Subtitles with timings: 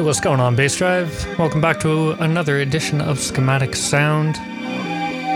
[0.00, 1.38] Hey, what's going on, Bass Drive?
[1.38, 4.36] Welcome back to another edition of Schematic Sound.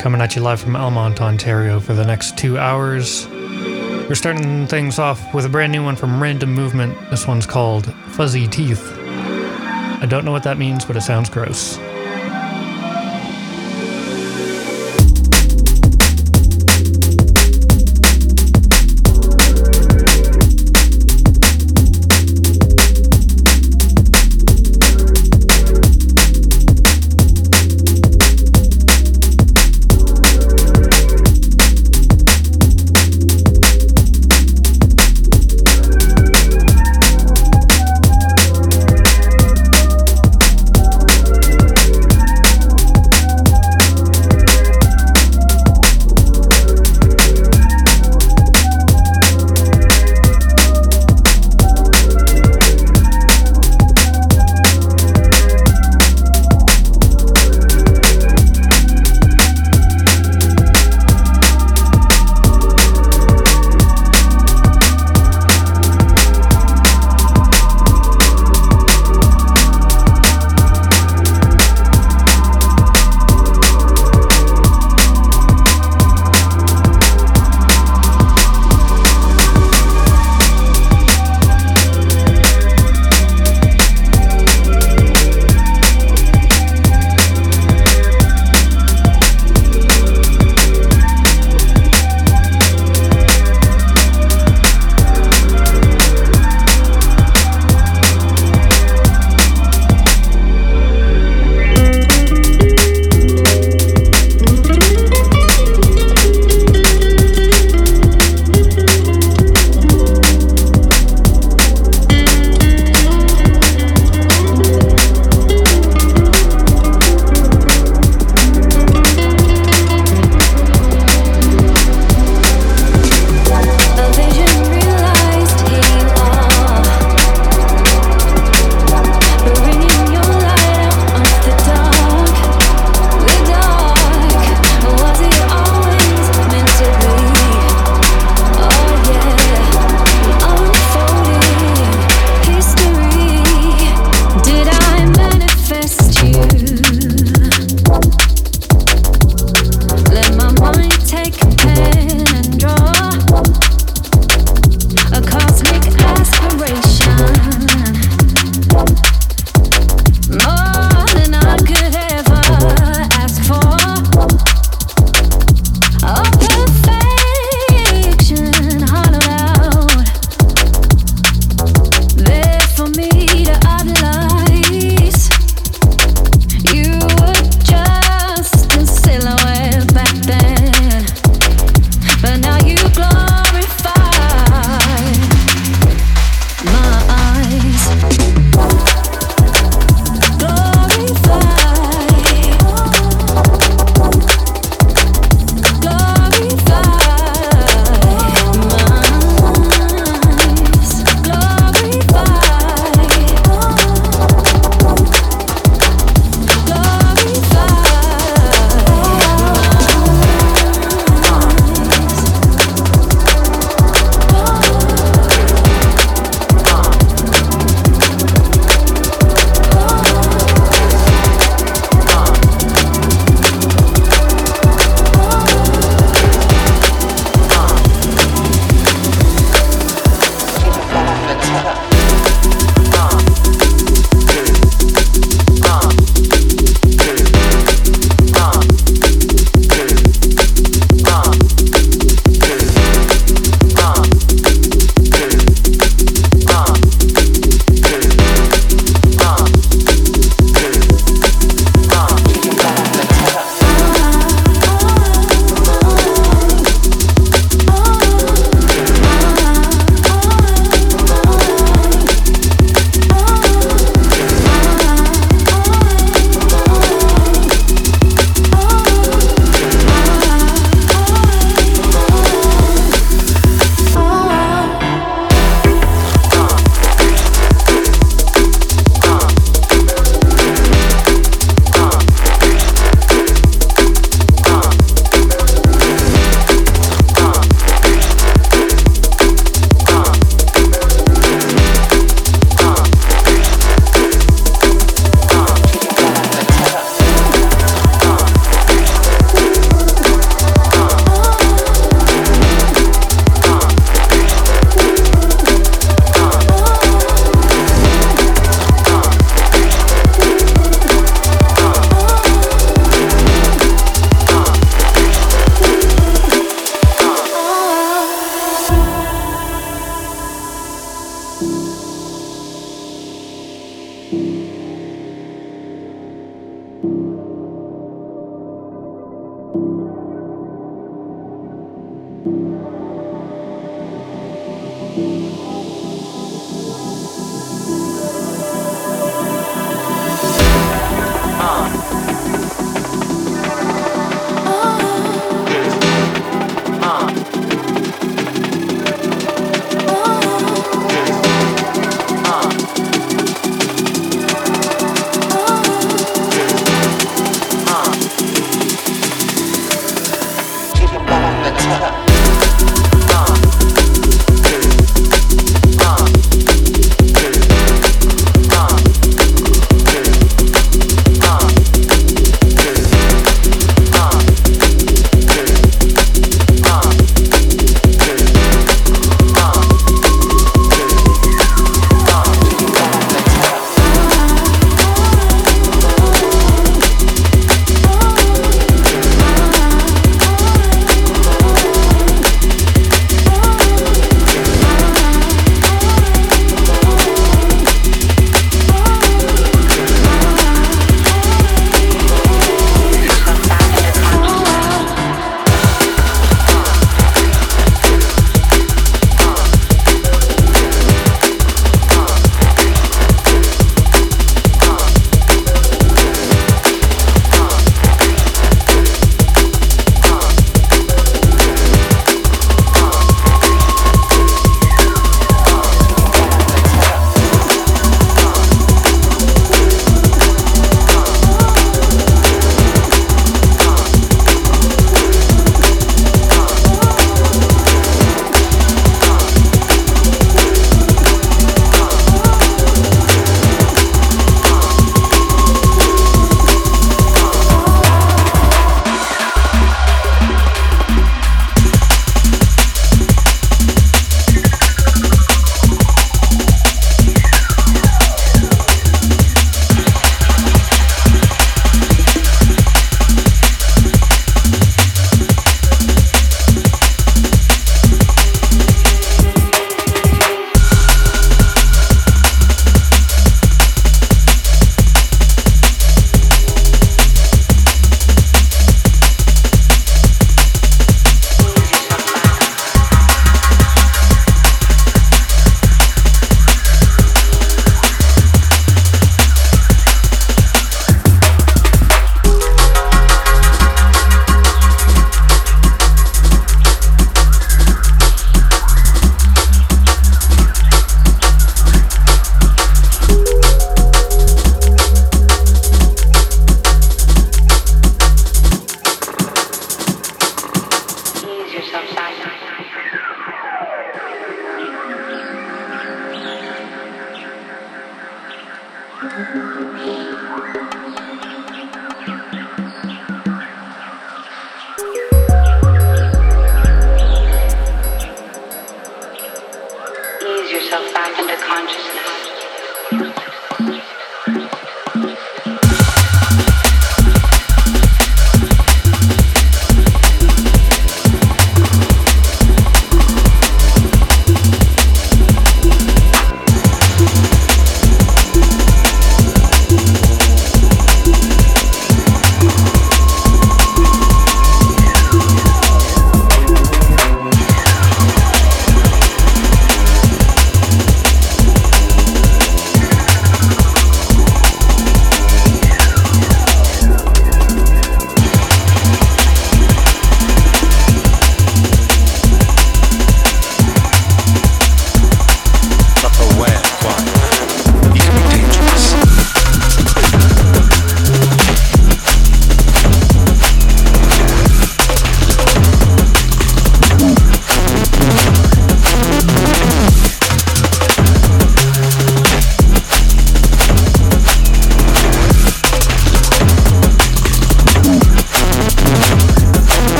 [0.00, 3.28] Coming at you live from Elmont, Ontario for the next two hours.
[3.28, 6.98] We're starting things off with a brand new one from Random Movement.
[7.10, 8.82] This one's called Fuzzy Teeth.
[8.98, 11.76] I don't know what that means, but it sounds gross.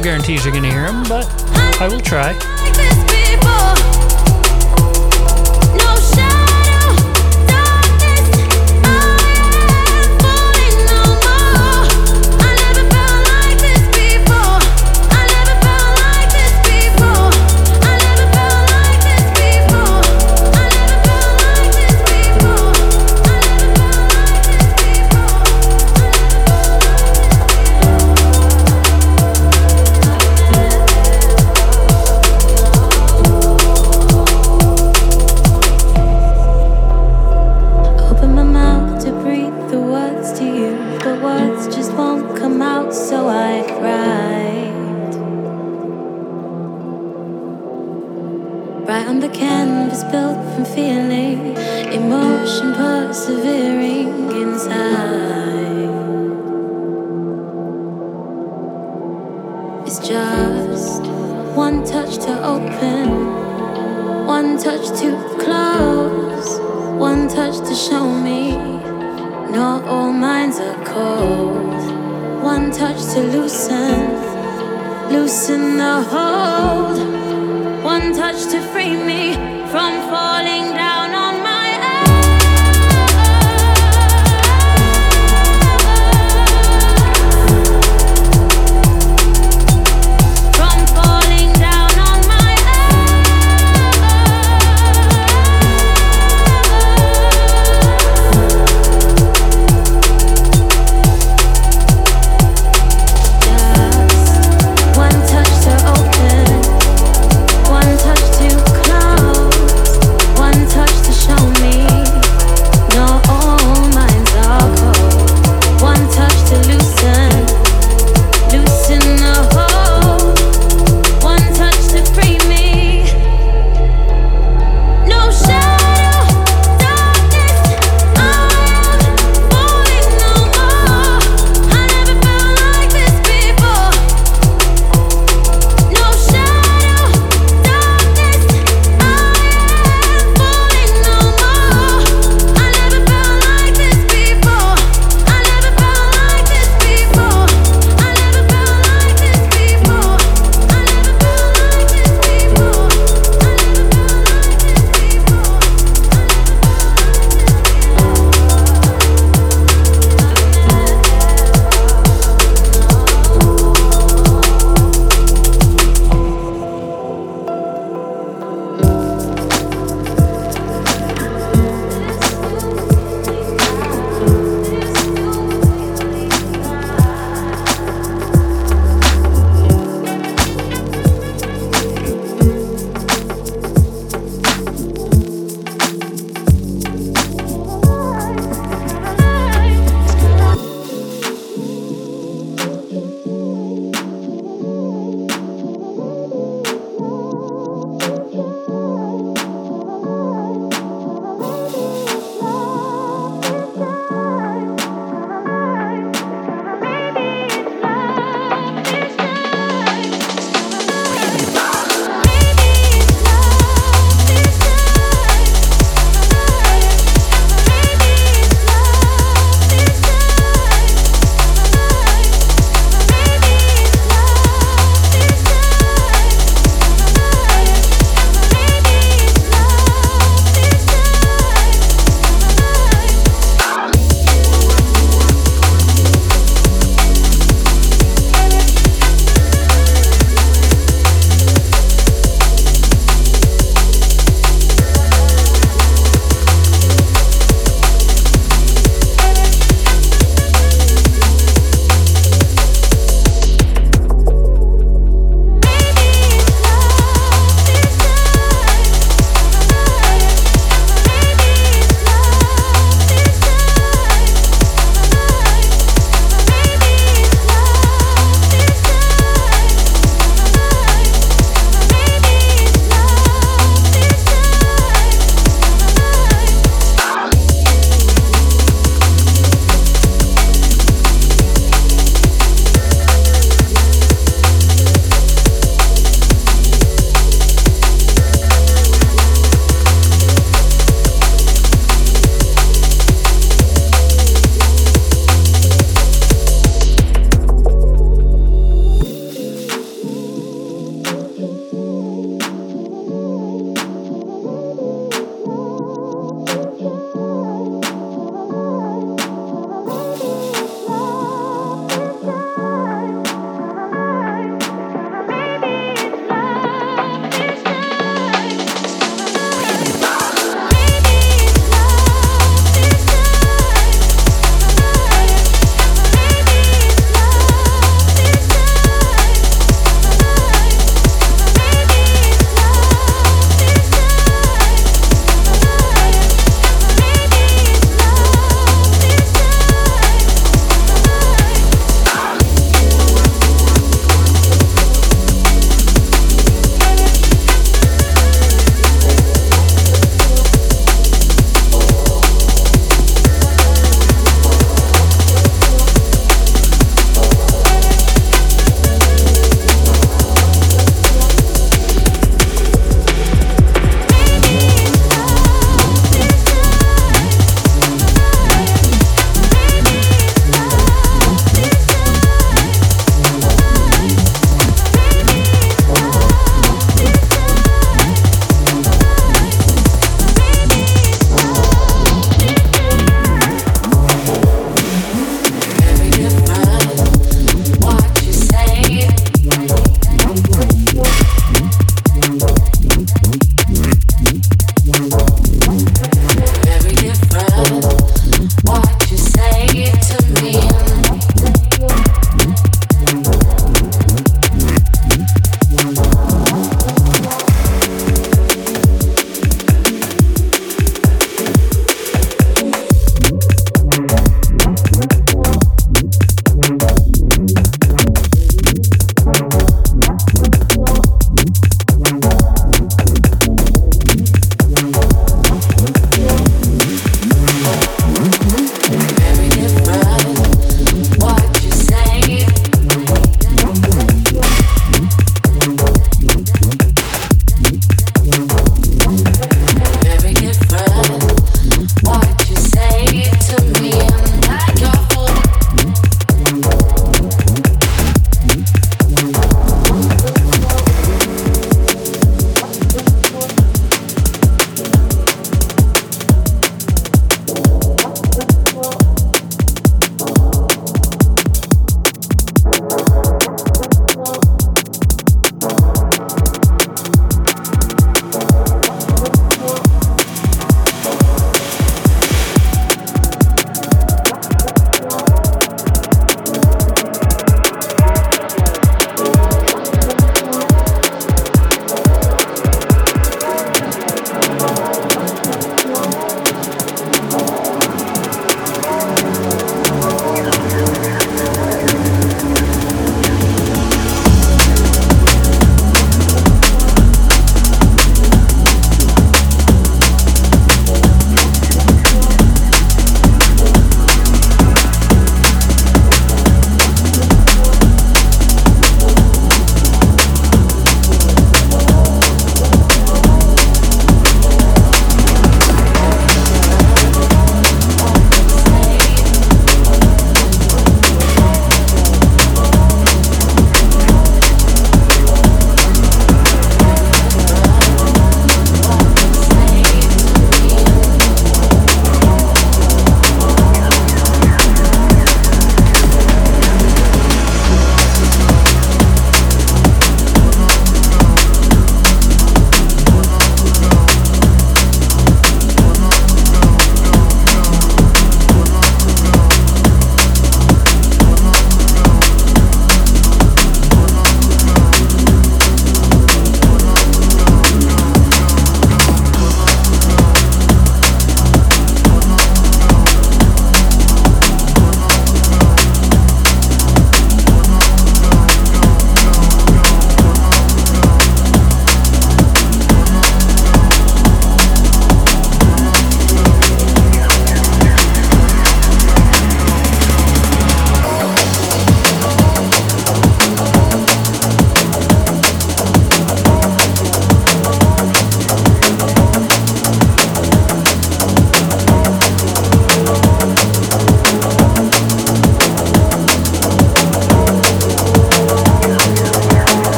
[0.00, 0.69] No guarantees you're gonna hear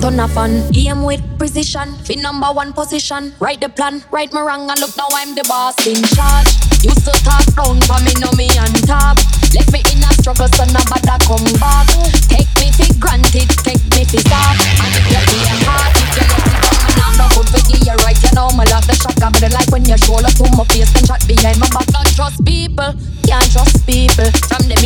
[0.00, 0.70] turn a fan.
[0.74, 1.94] Aim with precision.
[2.06, 3.34] Fit number one position.
[3.40, 6.48] Write the plan, right my wrong, and look now I'm the boss in charge.
[6.82, 9.18] Used to talk down, but me know me on top.
[9.50, 11.90] Left me in a struggle, so nobody come back.
[12.30, 14.54] Take me for granted, take me for stop.
[14.54, 17.98] And if you a heart, if you let me down, not good for you, you're
[18.06, 18.18] right.
[18.22, 21.06] You know my love the shock, I like when you shoulder to my face and
[21.06, 21.90] shot behind my back.
[21.90, 22.94] Don't trust people,
[23.26, 24.30] can't trust people.
[24.46, 24.77] From the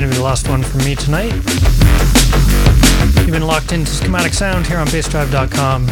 [0.00, 1.32] Going to be the last one for me tonight.
[3.22, 5.86] You've been locked into Schematic Sound here on bassdrive.com.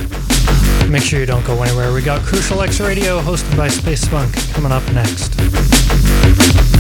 [0.93, 1.91] Make sure you don't go anywhere.
[1.91, 6.74] We got Crucial X Radio hosted by Space Spunk coming up next.